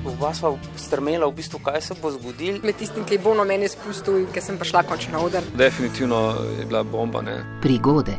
Oba 0.00 0.32
sva 0.32 0.54
strmela, 0.80 1.26
v 1.28 1.36
bistvu, 1.36 1.60
kaj 1.60 1.80
se 1.84 1.94
bo 2.00 2.08
zgodilo. 2.14 2.62
Med 2.64 2.78
tistim, 2.80 3.04
ki 3.04 3.18
je 3.18 3.20
bolno 3.20 3.44
meni 3.44 3.68
spustil 3.68 4.22
in 4.22 4.30
ki 4.32 4.40
sem 4.40 4.56
prišla 4.56 4.86
končno 4.88 5.18
na 5.18 5.24
oder. 5.26 5.44
Definitivno 5.52 6.20
je 6.56 6.64
bila 6.64 6.80
bomba. 6.82 7.20
Ne? 7.20 7.36
Prigode. 7.60 8.16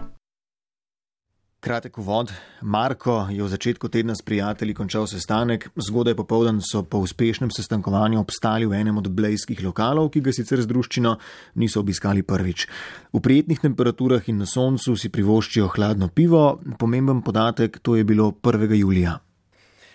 Kratek 1.62 1.98
uvod. 1.98 2.32
Marko 2.62 3.28
je 3.30 3.42
v 3.42 3.50
začetku 3.50 3.90
tedna 3.90 4.16
s 4.18 4.22
prijatelji 4.26 4.74
končal 4.74 5.06
sestanek, 5.08 5.70
zgodaj 5.78 6.16
popovdan 6.18 6.62
so 6.62 6.84
po 6.84 7.02
uspešnem 7.02 7.50
sestankovanju 7.54 8.22
obstali 8.22 8.66
v 8.66 8.78
enem 8.82 8.98
od 8.98 9.10
blejskih 9.10 9.62
lokalov, 9.66 10.10
ki 10.14 10.22
ga 10.22 10.34
sicer 10.34 10.62
z 10.62 10.70
druščino 10.70 11.16
niso 11.62 11.82
obiskali 11.82 12.22
prvič. 12.26 12.66
V 13.14 13.22
prijetnih 13.22 13.62
temperaturah 13.62 14.30
in 14.30 14.42
na 14.42 14.50
soncu 14.50 14.98
si 14.98 15.10
privoščijo 15.10 15.70
hladno 15.78 16.10
pivo, 16.14 16.62
pomemben 16.78 17.22
podatek, 17.22 17.78
to 17.82 17.98
je 17.98 18.06
bilo 18.06 18.34
1. 18.42 18.74
julija. 18.78 19.18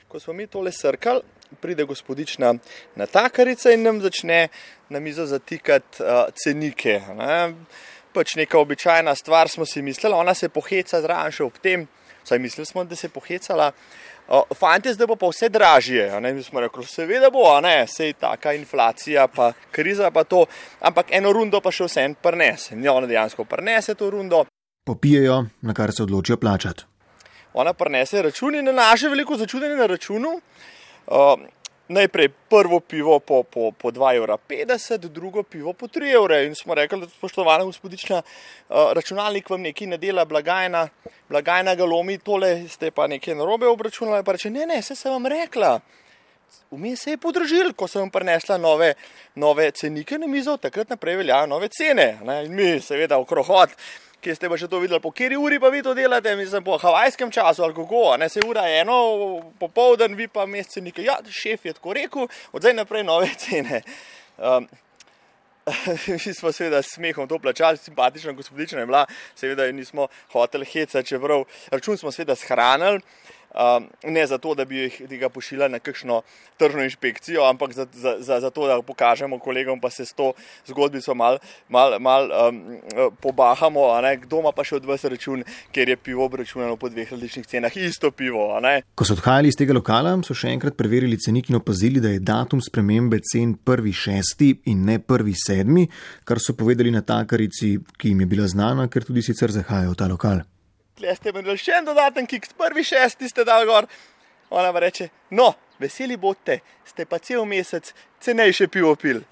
Ko 0.09 0.21
smo 0.21 0.33
mi 0.33 0.47
tole 0.47 0.73
srkali, 0.73 1.21
pride 1.61 1.85
gospodična 1.85 2.55
natakarica 2.95 3.71
in 3.71 3.83
nam 3.83 4.01
začne 4.01 4.49
na 4.89 5.01
mizo 5.01 5.27
zatikati 5.27 6.03
uh, 6.03 6.31
cenike. 6.35 7.01
Ne? 7.17 7.55
pač 8.17 8.37
neka 8.41 8.59
običajna 8.59 9.15
stvar, 9.15 9.49
smo 9.49 9.67
si 9.67 9.83
mislili, 9.83 10.15
ona 10.17 10.35
se 10.35 10.49
poheca 10.49 11.01
zraven 11.05 11.35
še 11.37 11.45
ob 11.45 11.61
tem, 11.63 11.85
saj 12.25 12.41
mislili 12.41 12.67
smo, 12.67 12.85
da 12.89 12.97
se 12.97 13.11
je 13.11 13.13
pohecala. 13.13 13.71
Fantje, 14.59 14.97
zdaj 14.97 15.07
bo 15.07 15.15
pa 15.21 15.29
vse 15.31 15.49
dražje. 15.55 16.09
Mi 16.25 16.43
smo 16.43 16.63
rekli, 16.65 16.83
seveda 16.91 17.31
bo, 17.31 17.45
ne, 17.63 17.85
sej 17.87 18.17
taka 18.19 18.57
inflacija, 18.57 19.29
pa 19.31 19.53
kriza, 19.71 20.11
pa 20.11 20.25
to, 20.27 20.47
ampak 20.81 21.15
eno 21.15 21.31
rundo 21.37 21.61
pa 21.63 21.71
še 21.71 21.87
vse 21.87 22.09
en 22.09 22.19
prnese. 22.19 22.75
In 22.75 22.89
ona 22.91 23.07
dejansko 23.07 23.47
prnese 23.47 23.95
to 23.95 24.11
rundo. 24.11 24.47
Popijejo, 24.87 25.45
na 25.63 25.75
kar 25.75 25.95
se 25.95 26.03
odločijo 26.03 26.41
plačati. 26.43 26.96
Ona 27.57 27.73
prnese 27.73 28.23
računi 28.23 28.63
na 28.63 28.73
naše 28.73 29.09
veliko 29.09 29.37
začudenje 29.37 29.77
na 29.77 29.87
računu. 29.87 30.41
Uh, 31.07 31.41
najprej 31.89 32.29
prvo 32.29 32.81
pivo 32.81 33.19
po, 33.19 33.43
po, 33.43 33.73
po 33.73 33.91
2,50 33.91 34.17
evra, 34.17 35.09
drugo 35.09 35.43
pivo 35.43 35.73
po 35.73 35.87
3 35.87 36.15
evra. 36.15 36.43
In 36.43 36.55
smo 36.55 36.75
rekli, 36.75 37.01
da 37.01 37.09
spoštovana 37.09 37.65
gospodična, 37.65 38.21
uh, 38.69 38.93
računalnik 38.93 39.51
vam 39.51 39.61
nekaj 39.61 39.87
ne 39.87 39.97
dela, 39.97 40.25
blagajna, 40.25 40.89
blagajna 41.29 41.75
ga 41.75 41.85
lomi, 41.85 42.19
tole 42.19 42.69
ste 42.69 42.91
pa 42.91 43.07
nekaj 43.07 43.35
narobe 43.35 43.67
obračunali. 43.67 44.25
Pa 44.25 44.37
reče, 44.37 44.51
ne, 44.51 44.67
ne, 44.67 44.83
vse 44.85 44.95
sem 44.95 45.13
vam 45.13 45.27
rekla. 45.27 45.79
Vmes 46.71 47.03
se 47.03 47.15
je 47.15 47.17
podražil, 47.17 47.73
ko 47.73 47.89
sem 47.89 48.11
prinesla 48.11 48.59
nove, 48.61 48.95
nove 49.35 49.71
cenike 49.71 50.19
na 50.19 50.27
mizo, 50.27 50.57
takrat 50.61 50.93
naprej 50.93 51.17
veljajo 51.23 51.47
nove 51.47 51.73
cene. 51.73 52.19
Ne? 52.25 52.43
In 52.45 52.55
mi, 52.55 52.75
seveda, 52.85 53.17
okrohod 53.17 53.73
ki 54.21 54.35
ste 54.35 54.49
pa 54.51 54.59
še 54.59 54.69
to 54.71 54.81
videli, 54.83 55.01
po 55.03 55.13
kateri 55.15 55.39
uri 55.39 55.61
pa 55.63 55.71
vi 55.75 55.83
to 55.87 55.95
delate, 55.95 56.37
mislim 56.37 56.65
po 56.65 56.79
havajskem 56.83 57.31
času 57.31 57.65
ali 57.67 57.77
kako, 57.77 58.17
ne 58.21 58.29
se 58.29 58.41
ura 58.47 58.65
eno, 58.81 58.97
popoldan, 59.61 60.17
vi 60.19 60.29
pa 60.29 60.47
mesece 60.47 60.81
nekaj. 60.81 61.05
Ja, 61.05 61.21
šef 61.31 61.69
je 61.69 61.77
tako 61.77 61.95
rekel, 61.97 62.29
od 62.53 62.65
zdaj 62.65 62.75
naprej 62.75 63.07
nove 63.07 63.31
cene. 63.39 63.83
Um, 64.37 64.69
Mi 66.07 66.35
smo 66.35 66.53
seveda 66.53 66.83
s 66.83 66.95
smehom 66.95 67.29
to 67.29 67.39
plačali, 67.43 67.79
simpatična 67.79 68.33
gospodična 68.33 68.81
je 68.81 68.87
bila, 68.87 69.07
seveda 69.35 69.67
nismo 69.73 70.09
hoteli 70.33 70.65
heca, 70.65 71.03
čeprav 71.03 71.43
račun 71.71 71.99
smo 71.99 72.13
seveda 72.13 72.37
shranili. 72.39 73.01
Um, 73.57 73.87
ne 74.05 74.27
zato, 74.27 74.55
da 74.55 74.65
bi 74.65 74.77
jih 74.77 75.21
ga 75.21 75.29
pošiljali 75.29 75.73
na 75.73 75.79
kakšno 75.79 76.23
tržno 76.57 76.83
inšpekcijo, 76.85 77.45
ampak 77.49 77.73
zato, 77.73 77.99
za, 77.99 78.17
za, 78.19 78.41
za 78.41 78.51
da 78.51 78.83
pokažemo 78.83 79.39
kolegom, 79.39 79.81
pa 79.81 79.91
se 79.91 80.05
s 80.05 80.13
to 80.13 80.33
zgodbico 80.67 81.15
malo 81.15 81.39
mal, 81.69 82.01
mal, 82.01 82.29
um, 82.49 82.77
pobahamo. 83.21 83.81
Kdo 84.23 84.41
ima 84.41 84.53
pa 84.53 84.65
še 84.65 84.77
od 84.77 84.85
vas 84.85 85.05
račun, 85.05 85.45
ker 85.73 85.89
je 85.89 85.97
pivo 85.97 86.25
obračunano 86.25 86.77
po 86.77 86.89
dveh 86.89 87.13
različnih 87.13 87.47
cenah, 87.47 87.77
isto 87.77 88.11
pivo. 88.11 88.49
Ko 88.95 89.05
so 89.05 89.17
odhajali 89.17 89.49
iz 89.49 89.59
tega 89.59 89.77
lokala, 89.77 90.13
so 90.27 90.35
še 90.37 90.53
enkrat 90.53 90.77
preverili 90.77 91.19
cenik 91.19 91.51
in 91.51 91.57
opazili, 91.57 92.01
da 92.01 92.13
je 92.13 92.21
datum 92.21 92.61
spremembe 92.61 93.21
cen 93.25 93.55
1.6. 93.57 94.69
in 94.73 94.85
ne 94.85 94.99
1.7., 94.99 95.87
kar 96.25 96.43
so 96.43 96.57
povedali 96.59 96.93
na 96.93 97.01
takarici, 97.01 97.79
ki 97.97 98.13
jim 98.13 98.21
je 98.21 98.31
bila 98.37 98.51
znana, 98.51 98.91
ker 98.93 99.05
tudi 99.05 99.25
sicer 99.25 99.55
zahajajo 99.55 99.97
v 99.97 99.99
ta 99.99 100.11
lokal 100.13 100.45
tle 100.97 101.15
ste 101.17 101.33
imeli 101.33 101.57
še 101.61 101.79
en 101.79 101.89
dodaten 101.89 102.27
kiks, 102.29 102.55
prvi 102.57 102.85
šesti 102.87 103.29
ste 103.31 103.45
dal 103.45 103.67
gor. 103.69 103.89
Ona 104.51 104.71
pa 104.73 104.81
reče, 104.85 105.09
no, 105.35 105.51
veseli 105.83 106.17
boste, 106.17 106.61
ste 106.87 107.07
pa 107.09 107.19
cel 107.19 107.45
mesec 107.49 107.91
cenejše 108.23 108.69
pivo 108.73 108.95
pil. 108.97 109.23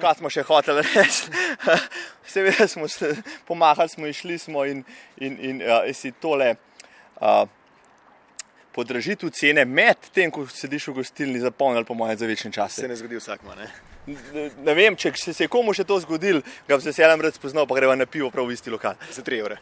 Kaj 0.00 0.20
smo 0.20 0.30
še 0.30 0.44
hoteli 0.46 0.84
reči? 0.86 1.30
Seveda 2.32 2.68
smo 2.70 2.88
se 2.88 3.16
pomahali, 3.48 3.90
smo 3.90 4.06
išli 4.06 4.38
smo 4.38 4.64
in, 4.64 4.84
in, 5.18 5.38
in 5.42 5.62
uh, 5.66 5.88
si 5.96 6.12
tole 6.22 6.54
uh, 6.54 7.42
podražiti 8.72 9.30
cene 9.34 9.66
med 9.66 10.10
tem, 10.14 10.30
ko 10.30 10.46
sediš 10.46 10.90
v 10.92 11.00
gostilni, 11.02 11.42
zapolnili 11.42 11.84
po 11.84 11.98
mojem 11.98 12.20
za 12.22 12.30
večni 12.30 12.52
čas. 12.54 12.78
Se 12.78 12.88
ne 12.88 12.96
zgodi 12.96 13.18
vsakma, 13.18 13.58
ne? 13.58 13.70
Ne, 14.06 14.74
vem, 14.74 14.96
če 14.96 15.12
se 15.18 15.34
je 15.36 15.50
komu 15.50 15.74
še 15.76 15.84
to 15.86 15.98
zgodil, 16.06 16.40
ga 16.68 16.78
bi 16.78 16.84
se 16.84 16.94
veseljem 16.94 17.26
rad 17.26 17.36
spoznal, 17.36 17.66
pa 17.66 17.76
greva 17.76 17.98
na 17.98 18.06
pivo 18.06 18.30
prav 18.30 18.46
v 18.48 18.54
isti 18.54 18.72
lokal. 18.72 18.96
Za 19.12 19.26
tri 19.26 19.42
evre. 19.42 19.58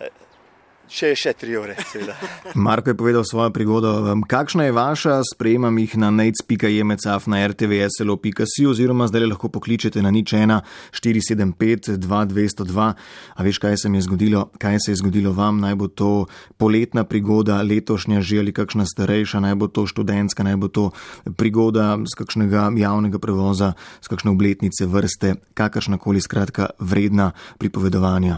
Še, 0.89 1.13
še 1.13 1.33
tri 1.37 1.53
ure, 1.61 1.77
seveda. 1.91 2.17
Marko 2.67 2.91
je 2.91 2.97
povedal 2.97 3.25
svojo 3.25 3.53
prigodo. 3.53 3.93
Kakšna 4.29 4.69
je 4.69 4.73
vaša, 4.73 5.21
sprejemam 5.29 5.77
jih 5.79 5.97
na 6.01 6.09
nec.jemecaf 6.11 7.29
na 7.29 7.45
rtvslo.si 7.53 8.65
oziroma 8.69 9.09
zdaj 9.09 9.29
lahko 9.29 9.53
pokličete 9.53 10.01
na 10.05 10.13
nič 10.13 10.33
1 10.33 10.61
475 10.93 12.01
2202. 12.01 12.89
A 13.37 13.41
veš, 13.45 13.61
kaj 13.61 13.77
se 13.77 13.93
je 13.93 14.03
zgodilo, 14.05 14.49
kaj 14.57 14.81
se 14.85 14.93
je 14.93 15.01
zgodilo 15.01 15.33
vam? 15.37 15.61
Naj 15.61 15.77
bo 15.77 15.89
to 15.89 16.11
poletna 16.57 17.05
prigoda, 17.05 17.61
letošnja 17.63 18.21
že 18.21 18.41
ali 18.45 18.53
kakšna 18.53 18.85
starejša, 18.85 19.41
naj 19.41 19.55
bo 19.57 19.69
to 19.69 19.87
študentska, 19.87 20.45
naj 20.45 20.57
bo 20.57 20.69
to 20.69 20.91
prigoda 21.37 21.97
z 22.05 22.13
kakšnega 22.19 22.73
javnega 22.77 23.21
prevoza, 23.21 23.73
z 24.01 24.07
kakšne 24.09 24.33
obletnice 24.33 24.87
vrste, 24.87 25.37
kakršna 25.55 25.97
koli 25.99 26.21
skratka 26.21 26.73
vredna 26.81 27.33
pripovedovanja. 27.59 28.37